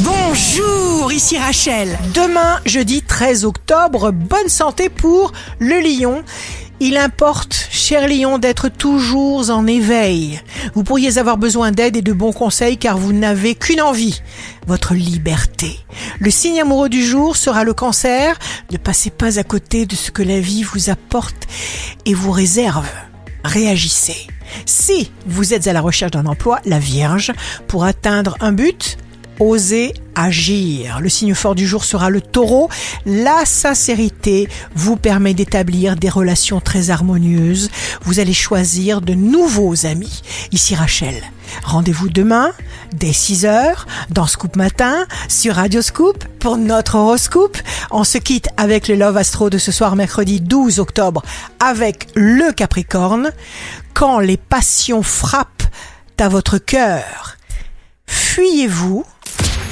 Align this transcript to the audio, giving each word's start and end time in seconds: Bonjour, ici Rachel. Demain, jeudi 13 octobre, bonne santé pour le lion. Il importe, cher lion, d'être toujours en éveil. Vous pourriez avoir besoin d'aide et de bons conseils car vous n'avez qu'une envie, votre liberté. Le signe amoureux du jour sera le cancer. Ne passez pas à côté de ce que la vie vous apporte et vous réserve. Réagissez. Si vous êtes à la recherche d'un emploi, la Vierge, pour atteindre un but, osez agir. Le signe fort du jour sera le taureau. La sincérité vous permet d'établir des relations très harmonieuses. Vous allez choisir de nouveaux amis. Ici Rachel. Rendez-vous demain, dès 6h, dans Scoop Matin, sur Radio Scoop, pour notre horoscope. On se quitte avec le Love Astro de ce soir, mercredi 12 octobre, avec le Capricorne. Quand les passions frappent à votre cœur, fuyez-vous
Bonjour, 0.00 1.10
ici 1.10 1.38
Rachel. 1.38 1.98
Demain, 2.12 2.60
jeudi 2.66 3.00
13 3.00 3.46
octobre, 3.46 4.10
bonne 4.10 4.50
santé 4.50 4.90
pour 4.90 5.32
le 5.58 5.80
lion. 5.80 6.22
Il 6.80 6.98
importe, 6.98 7.68
cher 7.70 8.06
lion, 8.06 8.36
d'être 8.36 8.68
toujours 8.68 9.48
en 9.48 9.66
éveil. 9.66 10.42
Vous 10.74 10.84
pourriez 10.84 11.16
avoir 11.16 11.38
besoin 11.38 11.72
d'aide 11.72 11.96
et 11.96 12.02
de 12.02 12.12
bons 12.12 12.34
conseils 12.34 12.76
car 12.76 12.98
vous 12.98 13.14
n'avez 13.14 13.54
qu'une 13.54 13.80
envie, 13.80 14.20
votre 14.66 14.92
liberté. 14.92 15.78
Le 16.18 16.30
signe 16.30 16.60
amoureux 16.60 16.90
du 16.90 17.02
jour 17.02 17.34
sera 17.34 17.64
le 17.64 17.72
cancer. 17.72 18.38
Ne 18.70 18.76
passez 18.76 19.08
pas 19.08 19.38
à 19.38 19.44
côté 19.44 19.86
de 19.86 19.96
ce 19.96 20.10
que 20.10 20.22
la 20.22 20.40
vie 20.40 20.62
vous 20.62 20.90
apporte 20.90 21.46
et 22.04 22.12
vous 22.12 22.32
réserve. 22.32 22.88
Réagissez. 23.44 24.26
Si 24.66 25.10
vous 25.26 25.54
êtes 25.54 25.66
à 25.66 25.72
la 25.72 25.80
recherche 25.80 26.12
d'un 26.12 26.26
emploi, 26.26 26.60
la 26.66 26.78
Vierge, 26.78 27.32
pour 27.66 27.84
atteindre 27.84 28.36
un 28.40 28.52
but, 28.52 28.98
osez 29.40 29.94
agir. 30.14 31.00
Le 31.00 31.08
signe 31.08 31.34
fort 31.34 31.54
du 31.54 31.66
jour 31.66 31.84
sera 31.84 32.10
le 32.10 32.20
taureau. 32.20 32.68
La 33.04 33.44
sincérité 33.44 34.48
vous 34.74 34.96
permet 34.96 35.34
d'établir 35.34 35.96
des 35.96 36.08
relations 36.08 36.60
très 36.60 36.90
harmonieuses. 36.90 37.70
Vous 38.02 38.18
allez 38.18 38.32
choisir 38.32 39.00
de 39.00 39.14
nouveaux 39.14 39.86
amis. 39.86 40.22
Ici 40.52 40.74
Rachel. 40.74 41.14
Rendez-vous 41.64 42.08
demain, 42.08 42.52
dès 42.92 43.10
6h, 43.10 43.86
dans 44.10 44.26
Scoop 44.26 44.56
Matin, 44.56 45.06
sur 45.28 45.54
Radio 45.56 45.82
Scoop, 45.82 46.24
pour 46.40 46.56
notre 46.56 46.96
horoscope. 46.96 47.58
On 47.90 48.04
se 48.04 48.18
quitte 48.18 48.48
avec 48.56 48.88
le 48.88 48.96
Love 48.96 49.16
Astro 49.16 49.50
de 49.50 49.58
ce 49.58 49.72
soir, 49.72 49.96
mercredi 49.96 50.40
12 50.40 50.80
octobre, 50.80 51.22
avec 51.60 52.08
le 52.14 52.52
Capricorne. 52.52 53.32
Quand 53.94 54.18
les 54.18 54.36
passions 54.36 55.02
frappent 55.02 55.62
à 56.18 56.28
votre 56.28 56.58
cœur, 56.58 57.36
fuyez-vous 58.06 59.04